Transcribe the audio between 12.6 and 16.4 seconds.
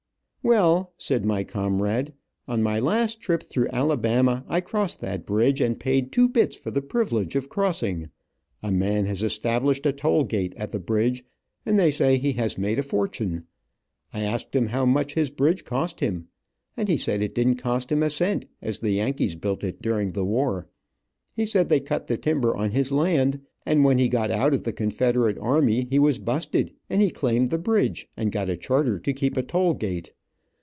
a fortune. I asked him how much his bridge cost him,